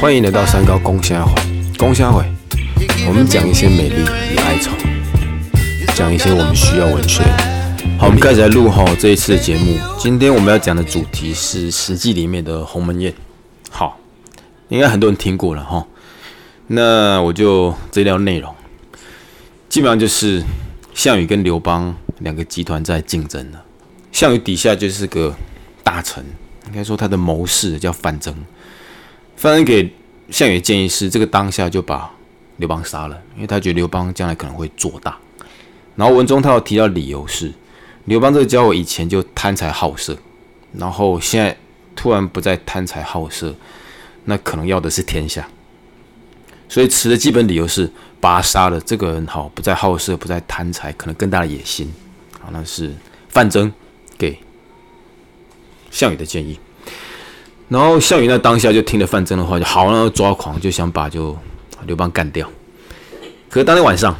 [0.00, 1.34] 欢迎来到三高公虾会，
[1.76, 2.24] 公虾会，
[3.06, 4.02] 我们讲一些美丽
[4.32, 4.70] 与哀愁，
[5.94, 7.22] 讲一些我们需要文学。
[7.98, 9.78] 好，我们开始来录好这一次的节目。
[9.98, 13.12] 今天我们要讲的主题是《史记》里面的鸿门宴。
[13.68, 13.98] 好，
[14.68, 15.86] 应该很多人听过了哈。
[16.68, 18.54] 那我就这条内容，
[19.68, 20.42] 基本上就是
[20.94, 23.62] 项羽跟刘邦两个集团在竞争了。
[24.12, 25.34] 项羽底下就是个
[25.82, 26.24] 大臣，
[26.68, 28.34] 应该说他的谋士叫范增。
[29.36, 29.92] 范增给
[30.30, 32.10] 项羽建议是，这个当下就把
[32.58, 35.16] 刘邦杀了，因为他觉得刘邦将来可能会做大。
[35.96, 37.52] 然后文中他有提到理由是，
[38.04, 40.16] 刘邦这个家伙以前就贪财好色，
[40.72, 41.56] 然后现在
[41.96, 43.54] 突然不再贪财好色，
[44.24, 45.48] 那可能要的是天下。
[46.68, 47.90] 所以词的基本理由是
[48.20, 51.92] 把他杀了，这个人好不再好色，不再贪财，可能更大的野心。
[52.38, 52.94] 好，那是
[53.28, 53.72] 范增
[55.90, 56.58] 项羽的建议。
[57.68, 61.36] 然后项羽那当下就听了范增的话，就好，然后抓狂，就想把就
[61.86, 62.50] 刘邦干掉。
[63.50, 64.16] 可是当天晚上，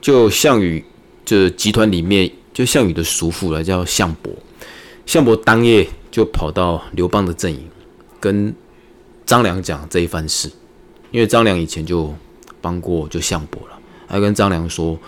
[0.00, 0.84] 就项羽
[1.24, 4.32] 就集团里面，就项羽的叔父了，叫项伯。
[5.06, 7.68] 项伯当夜就跑到刘邦的阵营，
[8.20, 8.54] 跟
[9.24, 10.50] 张良讲这一番事。
[11.10, 12.14] 因为张良以前就
[12.60, 14.98] 帮过就项伯了，还跟张良说，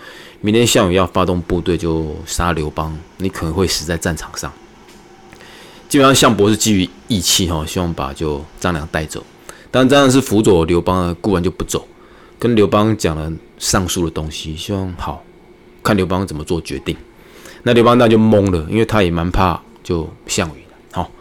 [0.41, 4.51] 明天项羽要发动部队就杀刘邦，你可能会死在战场上。
[5.89, 9.23] 基本上项伯是基于义气哈，希望把就张良带走。
[9.71, 11.85] 但张良是辅佐刘邦的，固然就不走，
[12.37, 15.23] 跟刘邦讲了上述的东西，希望好
[15.83, 16.95] 看刘邦怎么做决定。
[17.63, 20.75] 那刘邦那就懵了，因为他也蛮怕就项羽的。
[20.91, 21.11] 好，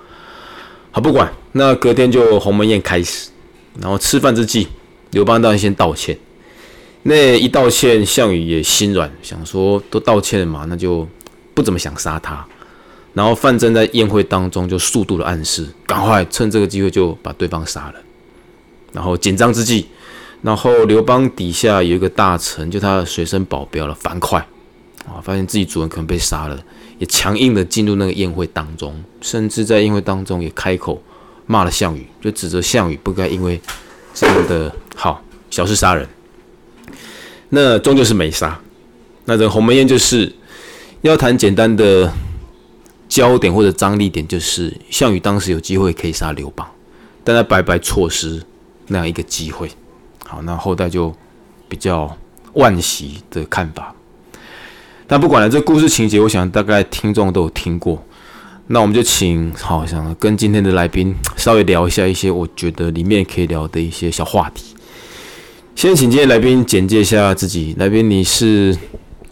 [0.91, 3.31] 好不管，那隔天就鸿门宴开始。
[3.81, 4.69] 然后吃饭之际，
[5.13, 6.17] 刘邦当然先道歉。
[7.05, 11.09] 那一道歉，项羽也心软，想说都道歉了嘛，那就
[11.55, 12.47] 不怎么想杀他。
[13.19, 17.95] 然后范增在宴会当中就速度的暗示，赶快趁这个机会就把对方杀了。
[18.93, 19.89] 然后紧张之际，
[20.41, 24.39] 然后刘邦底下有一个大臣，就他的随身保镖了樊哙
[25.05, 26.57] 啊，发现自己主人可能被杀了，
[27.01, 31.03] 也强硬的进入那个宴会当中，甚至在宴会当中也开口。
[31.51, 33.59] 骂了项羽，就指责项羽不该因为
[34.12, 36.07] 这样的好小事杀人。
[37.49, 38.61] 那终究是没杀。
[39.25, 40.31] 那这鸿门宴就是
[41.01, 42.12] 要谈简单的
[43.09, 46.67] 焦点或者张力点，就是项羽当时有机会可以杀刘邦，
[47.25, 48.43] 但他白白错失
[48.89, 49.71] 那样一个机会。
[50.27, 51.13] 好，那后代就
[51.69, 52.15] 比较
[52.55, 53.95] 惋惜的看法。
[55.07, 58.05] 但不管了，这故事情节，我想大概听众都有听过。
[58.67, 64.75] 那我们就请，好想跟今天的来宾稍微聊一下一些我觉得里面可以聊的一些小话题。
[65.75, 67.75] 先请今天来宾简介一下自己。
[67.79, 68.77] 来宾，你是？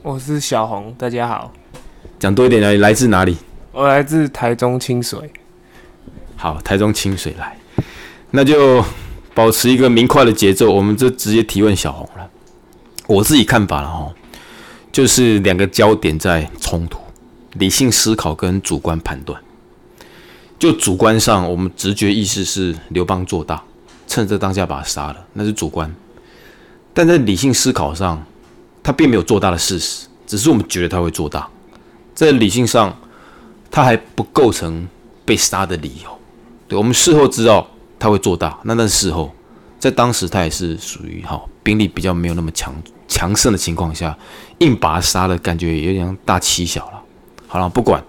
[0.02, 1.52] 我是小红，大家好。
[2.18, 3.36] 讲多一点来，来自哪里？
[3.76, 5.30] 我来自台中清水。
[6.34, 7.54] 好，台中清水来，
[8.30, 8.82] 那就
[9.34, 12.26] 保持一个明快的节奏，我们就直接提问小红了。
[13.06, 14.10] 我自己看法了哈，
[14.90, 16.98] 就是两个焦点在冲突。
[17.52, 19.38] 理性思考跟主观判断，
[20.58, 23.62] 就主观上，我们直觉意识是刘邦做大，
[24.06, 25.94] 趁着当下把他杀了，那是主观。
[26.94, 28.24] 但在理性思考上，
[28.82, 31.46] 他并没有做大的事实，只是我们觉得他会做大。
[32.14, 32.98] 在理性上，
[33.70, 34.88] 他还不构成
[35.24, 36.18] 被杀的理由。
[36.68, 37.66] 对我们事后知道
[37.98, 39.32] 他会做大，那那事后，
[39.78, 42.74] 在当时他也是属于哈兵力比较没有那么强
[43.06, 44.16] 强盛的情况下，
[44.58, 47.02] 硬把他杀了，感觉有点大欺小了。
[47.46, 48.02] 好了，不管，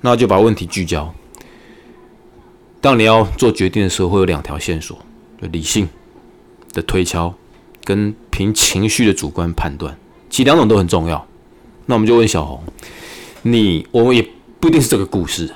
[0.00, 1.12] 那就把问题聚焦。
[2.80, 4.96] 当你要做决定的时候，会有两条线索：
[5.40, 5.88] 理性
[6.72, 7.34] 的推敲，
[7.82, 9.98] 跟凭情绪的主观判断。
[10.30, 11.26] 其实两种都很重要。
[11.86, 12.62] 那我们就问小红，
[13.42, 14.24] 你我们也
[14.60, 15.48] 不一定是这个故事，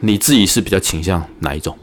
[0.00, 1.76] 你自己是比较倾向哪一种？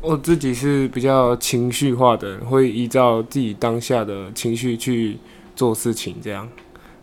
[0.00, 5.16] 我自己是比较情绪化的，会依照自己当下的情绪去
[5.54, 6.48] 做事情，这样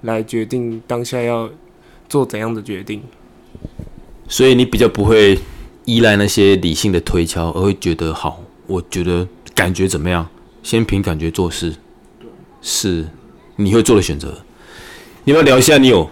[0.02, 1.50] 来决定当下要
[2.10, 3.02] 做怎样的决定。
[4.28, 5.40] 所以你比较不会
[5.86, 10.28] 依赖那些理性的推敲，而会觉得好，我觉得感觉怎么样？
[10.62, 11.74] 先凭感觉做事，
[12.62, 13.08] 是
[13.56, 14.44] 你会做的选择。
[15.24, 16.10] 你要不要聊一下，你有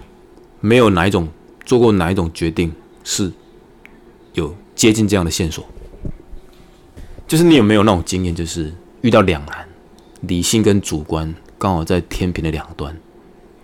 [0.62, 1.28] 没有哪一种
[1.66, 2.72] 做过哪一种决定
[3.04, 3.32] 是
[4.34, 5.66] 有接近这样的线索？
[7.28, 9.68] 就是你有没有那种经验，就是遇到两难，
[10.22, 12.96] 理性跟主观刚好在天平的两端，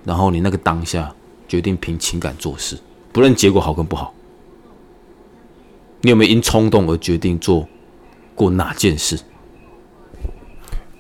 [0.04, 1.14] 然后你那个当下
[1.48, 2.78] 决定凭情感做事，
[3.12, 4.14] 不论结果好跟不好。
[6.02, 7.68] 你有没有因冲动而决定做
[8.36, 9.20] 过哪件事？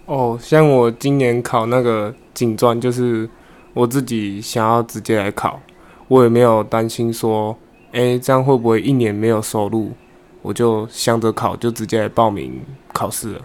[0.06, 3.30] 哦，像我今年考那个警专，就是
[3.74, 5.62] 我自己想要直接来考，
[6.08, 7.58] 我也没有担心说，
[7.92, 9.92] 哎，这样会不会一年没有收入？
[10.42, 12.62] 我就想着考，就直接报名
[12.94, 13.42] 考试了。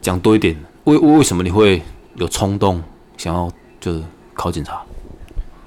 [0.00, 1.82] 讲多一点，为为为什么你会
[2.16, 2.82] 有冲动
[3.16, 4.02] 想要就是
[4.34, 4.80] 考警察？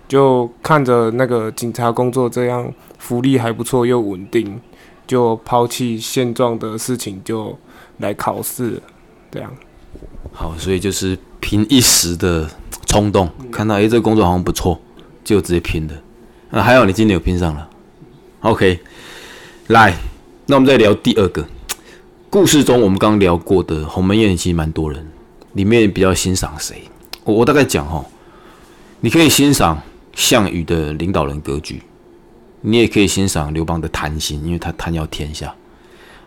[0.07, 4.59] 就看着那个警察工作这样福利还不错又稳定，
[5.07, 7.57] 就抛弃现状的事情，就
[7.97, 8.81] 来考试，
[9.31, 9.51] 这样。
[10.33, 12.49] 好，所以就是凭一时的
[12.85, 14.79] 冲动，看到诶这个工作好像不错，
[15.23, 15.95] 就直接拼的。
[16.53, 17.67] 啊，还好你今年有拼上了。
[18.41, 18.79] OK，
[19.69, 19.97] 来，
[20.45, 21.43] 那我们再聊第二个
[22.29, 25.03] 故事中我们刚聊过的鸿门宴，其实蛮多人
[25.53, 26.83] 里面比较欣赏谁？
[27.23, 28.05] 我我大概讲哦，
[28.99, 29.81] 你可以欣赏
[30.13, 31.81] 项羽的领导人格局，
[32.61, 35.51] 你也可以欣赏刘邦的贪心，因为他贪要天下。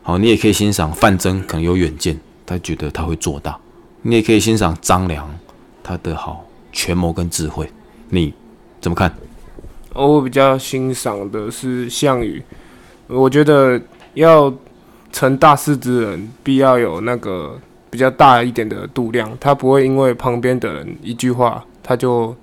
[0.03, 3.57] 好，你也可以欣赏范增，可能有远见，他觉得他会做大。
[4.03, 5.33] 你也可以欣赏张良，
[5.85, 7.71] 他的好权谋跟智慧，
[8.09, 8.35] 你
[8.81, 9.17] 怎么看？
[9.97, 12.43] 我比较欣赏的是项羽，
[13.07, 13.81] 我觉得
[14.15, 14.53] 要
[15.11, 17.59] 成大事之人，必要有那个
[17.89, 22.37] 比较大一点的度量，他不会因为旁边的人一句话，他就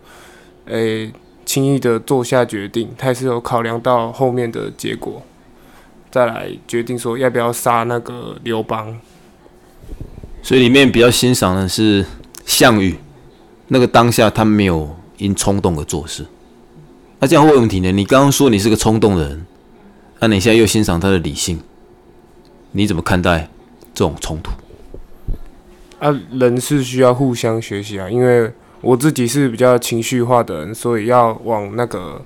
[0.66, 1.12] 诶
[1.46, 5.22] 轻易的做下决定，他也是有考量到后面的结果，
[6.10, 8.98] 再来决定说要不要杀那个刘邦。
[10.42, 12.06] 所以里面比较欣赏的是
[12.46, 12.96] 项羽，
[13.68, 16.26] 那个当下他没有因冲动而做事。
[17.24, 17.90] 那这样会有问题呢？
[17.90, 19.46] 你刚刚说你是个冲动的人，
[20.20, 21.58] 那你现在又欣赏他的理性，
[22.74, 23.48] 你怎么看待
[23.94, 24.52] 这种冲突？
[26.00, 28.10] 啊，人是需要互相学习啊。
[28.10, 32.22] 因为我自己是比较情绪化的人，所以要往那个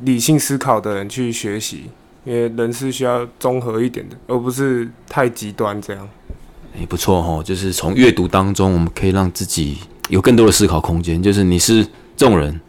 [0.00, 1.84] 理性思考的人去学习。
[2.26, 6.06] 因为人是需要综合一点的，而不是太极端这样。
[6.78, 9.78] 也不错哈，就是从阅读当中，我们可以让自己
[10.10, 11.22] 有更多的思考空间。
[11.22, 11.82] 就是你是
[12.14, 12.60] 这种人。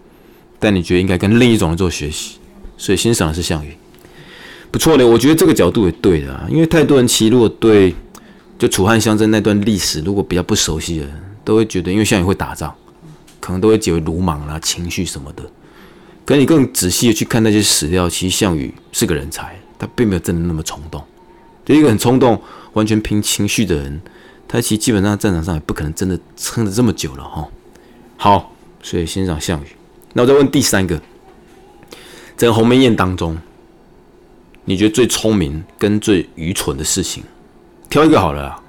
[0.63, 2.37] 但你觉得应该跟另一种人做学习，
[2.77, 3.75] 所以欣赏的是项羽，
[4.71, 5.05] 不错的。
[5.05, 7.93] 我觉得这个角度也对的啊，因为太多人其实如果对
[8.57, 12.73] 就楚汉相争那段历史如果比较不熟悉的人，都会觉得因为项羽会打仗，
[13.41, 15.43] 可能都会解为鲁莽啦、情绪什么的。
[16.23, 21.03] 可你更仔细的去看那些史料，其实项羽是个人才，他并没有真的那么冲动。
[21.65, 24.01] 就一个很冲动、完全凭情绪的人，
[24.47, 27.45] 他其实基本上战场上也不可能真的撑得这么久了哈。
[28.15, 29.67] 好，所以欣赏项羽。
[30.13, 31.01] 那我再问第三个，
[32.37, 33.35] 在鸿门宴当中，
[34.65, 37.23] 你觉得最聪明跟最愚蠢的事情，
[37.89, 38.59] 挑一个好了啦。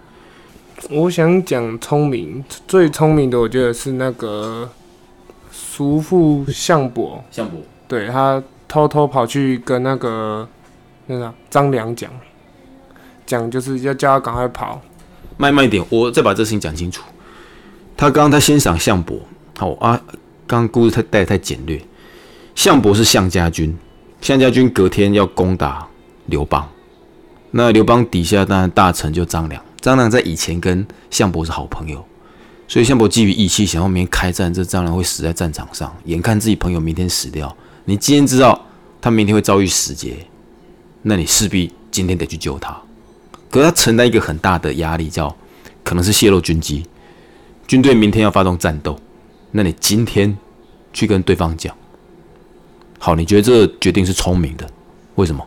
[0.90, 4.70] 我想讲聪明，最聪明的我觉得是那个
[5.52, 7.22] 叔父项伯。
[7.30, 10.48] 项伯，对他偷偷跑去跟那个
[11.06, 12.10] 那个张良讲，
[13.26, 14.80] 讲就是要叫他赶快跑。
[15.36, 17.02] 慢慢一点，我再把这事情讲清楚。
[17.96, 19.18] 他刚刚他欣赏项伯，
[19.58, 20.00] 好啊。
[20.46, 21.80] 刚刚故事太带太简略。
[22.54, 23.76] 项伯是项家军，
[24.20, 25.86] 项家军隔天要攻打
[26.26, 26.68] 刘邦。
[27.50, 32.04] 那刘邦底下当然大臣就张良，张良在以前跟项伯是好朋友，
[32.66, 35.94] 所以项伯基于义气，想要明天开战，这张良会死在战场上。
[36.04, 38.60] 眼看自己朋友明天死掉，你今天知道
[39.00, 40.16] 他明天会遭遇死劫，
[41.02, 42.76] 那你势必今天得去救他。
[43.50, 45.34] 可他承担一个很大的压力，叫
[45.84, 46.84] 可能是泄露军机，
[47.66, 48.98] 军队明天要发动战斗。
[49.56, 50.36] 那你今天
[50.92, 51.72] 去跟对方讲，
[52.98, 54.68] 好，你觉得这个决定是聪明的，
[55.14, 55.46] 为什么？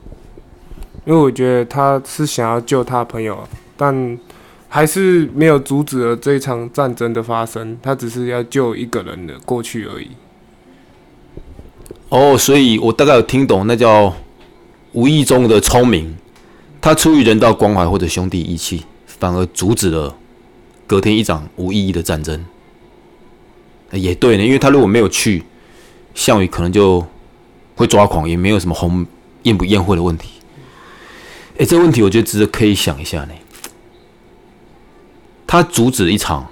[1.06, 3.38] 因为我觉得他是想要救他朋友，
[3.76, 4.18] 但
[4.70, 10.08] 还是没有阻止了这一场战争的发生，他只是要救一个人的过去而已。
[12.08, 14.14] 哦，所以我大概有听懂，那叫
[14.94, 16.16] 无意中的聪明，
[16.80, 20.16] 他出于人道关怀或者兄弟义气，反而阻止了
[20.86, 22.46] 隔天一场无意义的战争。
[23.92, 25.44] 也对呢，因为他如果没有去，
[26.14, 27.06] 项羽可能就
[27.76, 29.06] 会抓狂，也没有什么红
[29.44, 30.30] 宴不宴会的问题。
[31.58, 33.34] 哎，这个问题我觉得值得可以想一下呢。
[35.48, 36.46] 他阻止一场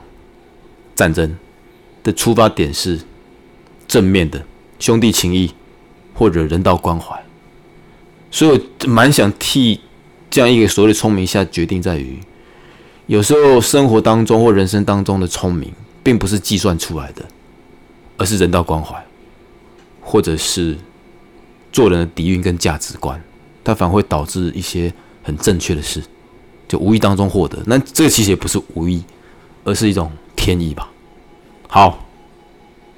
[0.95, 1.35] 战争
[2.01, 2.99] 的出发点是
[3.87, 4.41] 正面的
[4.79, 5.53] 兄弟情谊
[6.13, 7.21] 或者人道关怀，
[8.31, 9.81] 所以我蛮想替
[10.29, 12.19] 这样一个所谓的聪明下决定，在于
[13.07, 15.73] 有时候生活当中或人生当中的聪明。
[16.05, 17.25] 并不是计算出来的，
[18.15, 19.03] 而是人道关怀，
[19.99, 20.77] 或者是
[21.71, 23.19] 做人的底蕴跟价值观，
[23.63, 24.93] 它反而会导致一些
[25.23, 26.03] 很正确的事，
[26.67, 27.57] 就无意当中获得。
[27.65, 29.03] 那这个其实也不是无意，
[29.63, 30.87] 而是一种天意吧。
[31.67, 32.05] 好，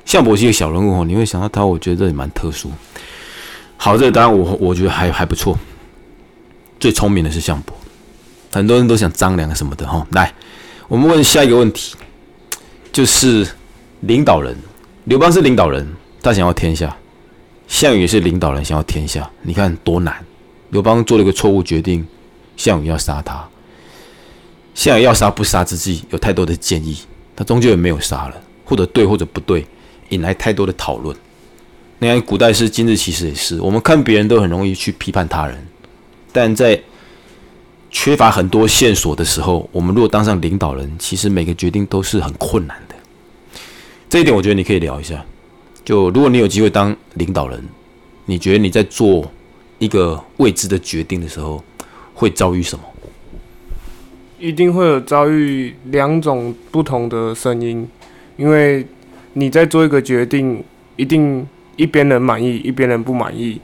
[0.04, 2.70] 项伯是一个小人物哦，你会想到他，我觉得也蛮特殊。
[3.78, 5.58] 好，这个答案我我觉得还还不错。
[6.78, 7.74] 最聪明的是项伯，
[8.52, 10.06] 很多人都想张良什么的哈。
[10.12, 10.34] 来，
[10.90, 11.96] 我们问下一个问题。
[12.98, 13.48] 就是
[14.00, 14.58] 领导人，
[15.04, 15.88] 刘邦是领导人，
[16.20, 16.90] 他想要天下；
[17.68, 19.30] 项羽也是领导人，想要天下。
[19.44, 20.16] 你看多难！
[20.72, 22.04] 刘邦做了一个错误决定，
[22.56, 23.48] 项羽要杀他，
[24.74, 26.98] 项羽要杀不杀之际，有太多的建议，
[27.36, 29.64] 他终究也没有杀了，或者对或者不对，
[30.10, 31.16] 引来太多的讨论。
[32.00, 35.56] 你看古代是，今日其实也是，我们看别人都很容易去批判他人，
[36.32, 36.82] 但在
[37.92, 42.87] 缺乏很多线索的时候，我们如果当上领导人，其实每个决定都是很困难的。
[44.10, 45.24] 这一点我觉得你可以聊一下。
[45.84, 47.64] 就如果你有机会当领导人，
[48.26, 49.32] 你觉得你在做
[49.80, 51.64] 一个未知的决定的时候，
[52.14, 52.84] 会遭遇什么？
[54.40, 57.88] 一定会有遭遇两种不同的声音，
[58.36, 58.86] 因为
[59.34, 60.64] 你在做一个决定，
[60.96, 63.60] 一定一边人满意，一边人不满意，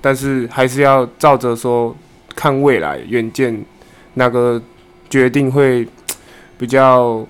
[0.00, 1.94] 但是还是要照着说，
[2.34, 3.64] 看未来远见，
[4.14, 4.62] 哪个
[5.10, 5.86] 决定会
[6.56, 7.26] 比较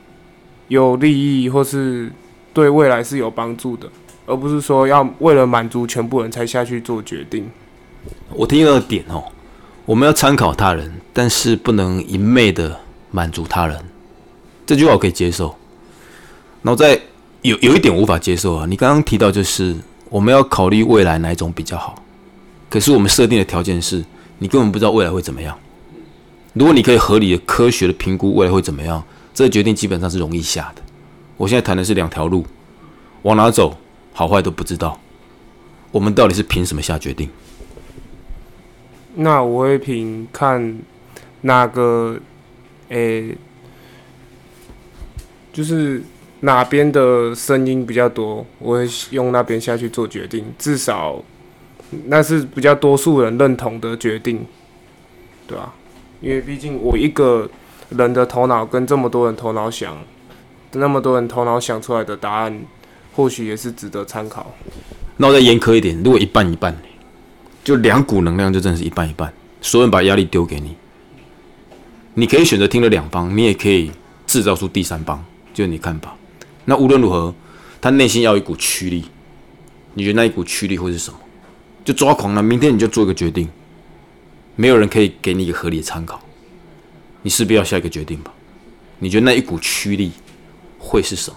[0.68, 2.11] 有利益，或是
[2.54, 3.87] 对未来是有帮助的。
[4.26, 7.46] 而不是说要为了满足全部人才下去做决定。
[8.30, 9.23] 我听到点哦，
[9.84, 12.80] 我们要参考他人，但是不能一昧的
[13.11, 13.78] 满足他人。
[14.64, 15.54] 这句话我可以接受。
[16.62, 16.99] 然后在
[17.42, 19.76] 有有一点无法接受啊，你刚刚提到就是
[20.08, 22.02] 我们要考虑未来哪一种比较好，
[22.70, 24.02] 可是我们设定的条件是
[24.38, 25.54] 你根本不知道未来会怎么样。
[26.54, 30.82] 如果你可以合理的、科学的评估未来会怎么样，这个决定基本上是容易下的。
[31.36, 32.44] 我现在谈的是两条路，
[33.22, 33.76] 往哪走？
[34.12, 35.00] 好坏都不知道，
[35.90, 37.28] 我们到底是凭什么下决定？
[39.16, 40.78] 那我会凭看
[41.40, 42.16] 哪个，
[42.90, 43.36] 诶，
[45.52, 46.02] 就是
[46.40, 50.44] 哪边的声音比较多，我会用那边下去做决定。
[50.56, 51.22] 至少
[52.06, 54.46] 那是比较多数人认同的决定，
[55.48, 55.74] 对吧？
[56.20, 57.50] 因为毕竟我一个
[57.90, 59.96] 人的头脑跟这么多人头脑想，
[60.75, 62.61] 那么多人头脑想出来的答案。
[63.16, 64.52] 或许也是值得参考。
[65.19, 66.76] 那我再严苛一点，如果一半一半，
[67.62, 70.75] 就两股能量就真的是一半一半，所有人把压力丢给你，
[72.14, 73.93] 你可以选择听了两方，你也可以
[74.26, 76.16] 制造出第三方，就是你看法。
[76.64, 77.33] 那无论如何，
[77.81, 79.04] 他内心要一股驱力，
[79.93, 81.16] 你觉得那一股驱力会是什么？
[81.85, 83.49] 就抓狂了，明天你就做一个决定，
[84.57, 86.21] 没有人可以给你一个合理的参考，
[87.23, 88.33] 你势必要下一个决定吧？
[88.99, 90.11] 你觉得那一股驱力
[90.84, 91.36] 会是什么？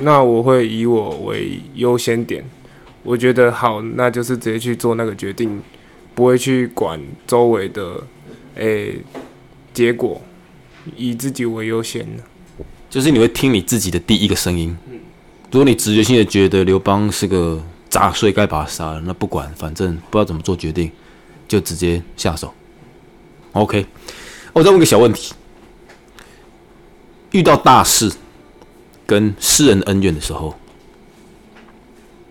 [0.00, 2.44] 那我会以我为优先点，
[3.02, 5.60] 我觉得好，那就是直接去做那个决定，
[6.14, 8.04] 不会去管周围的
[8.56, 8.96] 诶
[9.72, 10.20] 结果，
[10.96, 12.06] 以自己为优先
[12.90, 14.76] 就是你会听你自己的第一个声音。
[15.50, 20.90] 如果你直觉性的觉得刘邦是个杂碎，该把他杀了，那不管，反正不知道怎么做决定，
[21.48, 22.52] 就直接下手。
[23.52, 23.86] OK，
[24.52, 25.34] 我再问个小问题：
[27.32, 28.12] 遇到大事。
[29.08, 30.54] 跟私人恩怨的时候，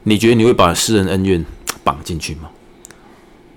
[0.04, 1.44] 你觉得你会把私人恩怨
[1.84, 2.52] 绑进去吗？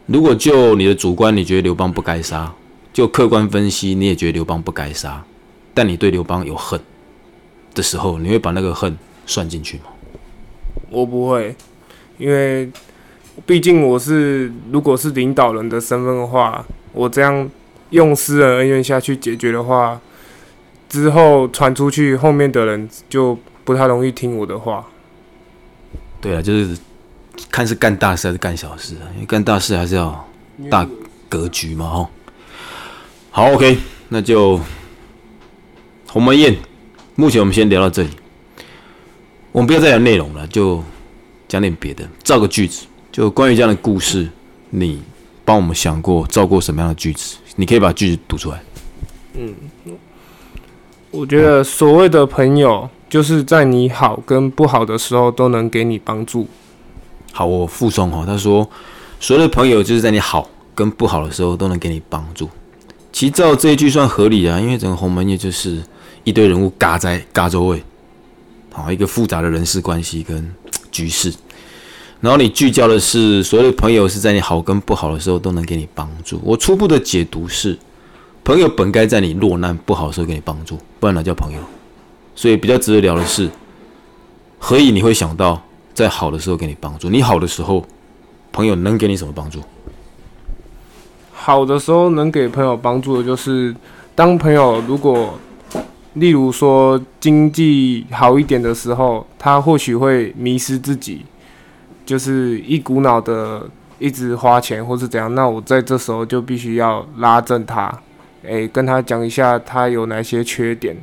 [0.07, 2.55] 如果就你的主观，你觉得刘邦不该杀；
[2.95, 5.23] 就客观分析，你也觉得刘邦不该杀，
[5.75, 6.81] 但你对刘邦有恨
[7.75, 8.97] 的时候，你会把那个恨
[9.27, 9.85] 算进去吗？
[10.89, 11.55] 我不会，
[12.17, 12.71] 因为
[13.45, 17.50] 毕竟我是如果是领导人的身份的话，我这样
[17.91, 20.00] 用私人恩怨下去解决的话。
[20.90, 24.85] 之后传出去，后面的人就不太容易听我的话。
[26.20, 26.76] 对啊，就是
[27.50, 29.06] 看是干大事还是干小事啊？
[29.14, 30.28] 因为干大事还是要
[30.68, 30.87] 大
[31.28, 32.09] 格局嘛，哦。
[33.30, 33.78] 好，OK，
[34.09, 34.61] 那就
[36.09, 36.54] 鸿门宴，
[37.14, 38.11] 目前我们先聊到这里。
[39.52, 40.82] 我们不要再聊内容了，就
[41.47, 42.87] 讲点别的，造个句子。
[43.12, 44.28] 就关于这样的故事，
[44.70, 45.00] 你
[45.44, 47.37] 帮我们想过造过什么样的句子？
[47.54, 48.61] 你可以把句子读出来。
[49.35, 49.54] 嗯。
[51.12, 56.47] 我觉得所谓的朋友，就是在你好跟不好的时候都能给你帮助。
[57.33, 58.69] 好，我附送哈，他说，
[59.19, 62.49] 所谓的朋友就是在你好跟不好的时候都能给你帮助。
[63.12, 65.83] 其实照这一句算合理啊，因为整个鸿门宴就是
[66.23, 67.83] 一堆人物嘎在嘎周围，
[68.73, 70.55] 好一个复杂的人事关系跟
[70.93, 71.35] 局势。
[72.21, 76.40] 然后你聚焦的是所谓的朋友是在你好跟不好的时候都能给你帮助。
[76.45, 77.76] 我初步的解读是。
[78.42, 81.59] 朋友本该在你落难不好的时候给你帮助，不然哪叫朋友？
[82.35, 83.49] 所以比较值得聊的是，
[84.59, 87.09] 何以你会想到在好的时候给你帮助？
[87.11, 87.85] 你好的时候，
[88.50, 89.61] 朋友能给你什么帮助？
[91.32, 93.75] 好的时候能给朋友帮助的就是，
[94.14, 95.38] 当朋友如果，
[96.14, 101.25] 例如说经济好一点的时候，他或许会迷失自己，
[102.04, 103.68] 就是一股脑的
[103.99, 107.97] 一直花钱或是怎样，那我在这时候就必须要拉正他。
[108.42, 110.97] 诶，跟他讲一下他有哪些缺点，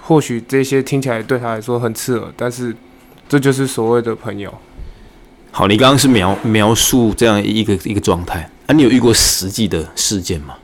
[0.00, 2.74] 或许这些听起来对他来说很刺耳，但是
[3.28, 4.52] 这就是所谓的朋友。
[5.50, 10.56] 好，你刚刚是描描述这样一个一个状态，啊，你有遇过实际的事件吗？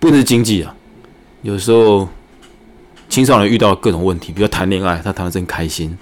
[0.00, 0.74] 不只是经济啊，
[1.42, 2.08] 有时候
[3.08, 5.98] 青少年遇到各种问题，比如谈恋爱，他谈的真开心，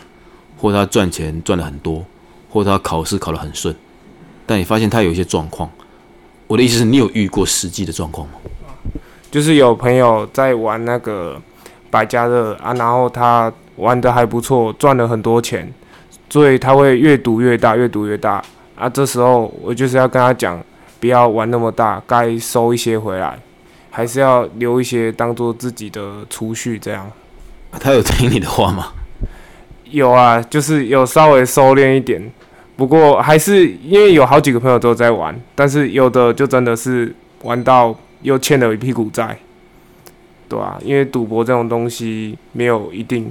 [0.58, 2.04] 或者他赚钱赚的很多，
[2.48, 3.74] 或者他考试考得很顺，
[4.46, 5.70] 但你发现他有一些状况。
[6.46, 8.34] 我的意思是你有遇过实际的状况吗？
[9.32, 11.40] 就是有朋友在玩那个
[11.90, 15.72] 百家乐啊，然后他玩的还不错，赚了很多钱，
[16.28, 18.42] 所以他会越赌越大，越赌越大
[18.76, 18.86] 啊。
[18.86, 20.62] 这时候我就是要跟他讲，
[21.00, 23.38] 不要玩那么大，该收一些回来，
[23.90, 26.78] 还是要留一些当做自己的储蓄。
[26.78, 27.10] 这样，
[27.80, 28.92] 他有听你的话吗？
[29.84, 32.30] 有啊，就是有稍微收敛一点。
[32.76, 39.38] 不过还是因为有好几个朋友都在玩，但是有的就真的是玩到又欠了一屁股债，
[40.48, 43.30] 对啊，因为赌博这种东西没有一定。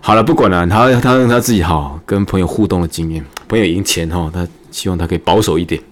[0.00, 5.82] 好了，不管了，他他让他自己好跟朋友互动的经验，朋友赢钱哈，他希望他可以保守一点。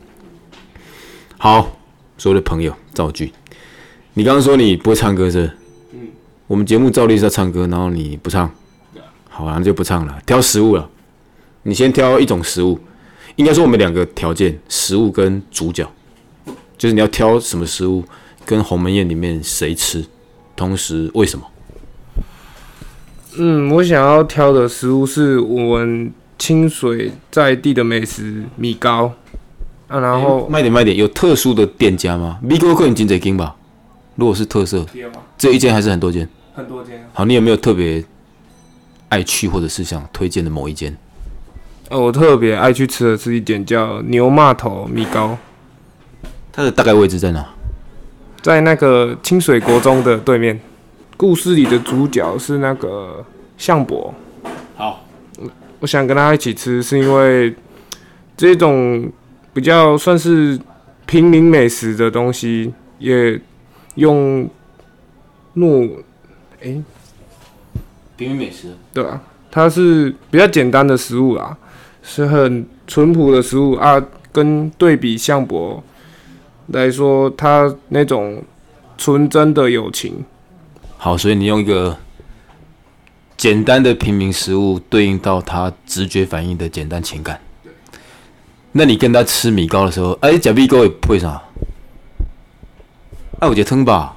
[1.39, 1.77] 好，
[2.19, 3.33] 所有的朋友造句，
[4.15, 5.51] 你刚刚说你不会唱歌是？
[5.93, 6.09] 嗯。
[6.47, 8.51] 我们节目照例是要唱歌，然后你不唱，
[9.31, 10.89] 好，那就不唱了，挑食物了。
[11.63, 12.79] 你先挑一种食物，
[13.37, 15.91] 应该说我们两个条件：食物跟主角，
[16.83, 18.03] 就是你要挑什么食物，
[18.45, 20.05] 跟鸿门宴里面谁吃，
[20.57, 21.47] 同时为什么？
[23.39, 29.13] 嗯，我想要挑的食物是我们清水在地的美食米糕
[29.87, 32.41] 啊，然后卖点卖点，有特殊的店家吗？
[32.43, 33.55] 米糕可能金贼金吧，
[34.17, 34.85] 如果是特色，
[35.39, 37.09] 这一间还是很多间，很多间。
[37.13, 38.05] 好，你有没有特别
[39.09, 40.93] 爱去或者是想推荐的某一间？
[41.91, 45.39] 我特别爱去吃的是一点叫牛骂头米糕，
[46.53, 47.45] 它的大概位置在哪？
[48.43, 50.61] 在那个清水国中的对面。
[51.17, 53.25] 故事里的主角是那个
[53.57, 54.13] 向伯。
[54.75, 55.07] 好，
[55.79, 57.55] 我想跟他一起吃，是因为
[58.37, 59.09] 这种
[59.55, 60.59] 比较算是
[61.07, 63.41] 平民美食的东西，也
[63.95, 64.49] 用
[65.55, 65.89] 糯
[66.61, 66.83] 哎，
[68.17, 71.57] 平民美食对啊，它是比较简单的食物啦。
[72.03, 75.81] 是很淳朴的食物啊，跟对比相伯
[76.73, 78.43] 来说，他那种
[78.99, 80.25] 纯真的友情。
[80.97, 81.97] 好，所以你用一个
[83.37, 87.41] 简单的平民食物对应到他直觉反应的简单情感。
[88.73, 91.43] 那你跟他吃米糕的时候，哎，假币糕也配啥？
[93.41, 94.17] 哎，我觉得汤吧。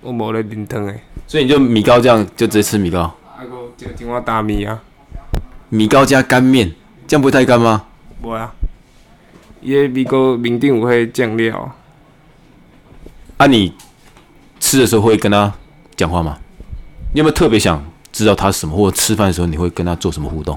[0.00, 1.02] 我冇咧啉汤诶。
[1.26, 3.00] 所以你就米糕这样就直接吃米糕。
[3.00, 4.80] 啊个这个青蛙大米啊。
[5.68, 6.72] 米糕加干面，
[7.06, 7.84] 这样不会太干吗？
[8.22, 8.54] 不啊，
[9.64, 11.74] 因为米糕面顶有迄酱料。
[13.38, 13.74] 啊，你
[14.60, 15.52] 吃的时候会跟他
[15.96, 16.38] 讲话吗？
[17.12, 20.56] 你有没有特别想知道他什么，或者吃饭的时候你会跟他做什么互动？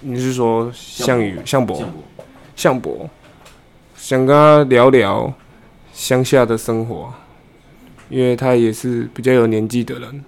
[0.00, 1.82] 你是说项羽、项伯、
[2.54, 3.08] 项伯，
[3.96, 5.32] 想跟他聊聊
[5.94, 7.10] 乡下的生活，
[8.08, 10.24] 因为他也是比较有年纪的人，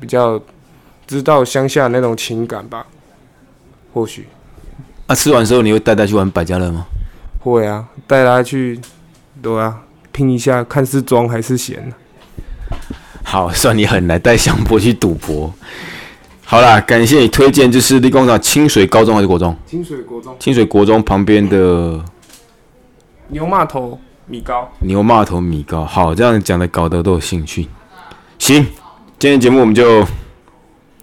[0.00, 0.40] 比较。
[1.04, 2.86] 知道乡下那种情感吧，
[3.92, 4.26] 或许。
[5.08, 6.86] 啊，吃完之后你会带他去玩百家乐吗？
[7.42, 8.80] 会啊，带他去，
[9.42, 11.92] 对啊，拼一下看是装还是闲。
[13.22, 15.52] 好，算你狠来带香波去赌博。
[16.44, 19.56] 好啦，感谢你推荐，就是立功场清水高中还是国中？
[19.66, 20.36] 清水国中。
[20.38, 22.02] 清水国中旁边的
[23.28, 24.70] 牛骂头米糕。
[24.80, 27.68] 牛骂头米糕，好，这样讲的搞得都有兴趣。
[28.38, 28.66] 行，
[29.18, 30.06] 今天节目我们就。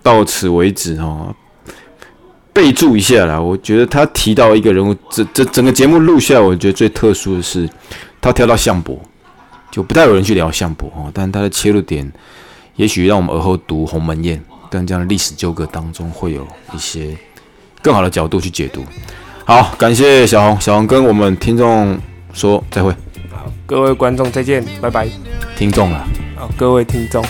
[0.02, 1.36] 到此为止哦，
[2.59, 3.39] 备注一下啦。
[3.39, 7.67] 我觉得他提到一个人物，这这整个节目录下来，我觉得最特殊的是
[8.19, 8.99] 他跳到项伯，
[9.71, 11.09] 就不太有人去聊项伯哦。
[11.13, 12.11] 但他的切入点，
[12.75, 14.37] 也许让我们而后读《鸿门宴》
[14.69, 17.15] 跟这样的历史纠葛当中，会有一些
[17.81, 18.83] 更好的角度去解读。
[19.45, 21.97] 好，感谢小红，小红跟我们听众
[22.33, 22.91] 说再会。
[23.31, 25.07] 好，各位观众再见，拜拜。
[25.57, 27.23] 听众啊，好，各位听众。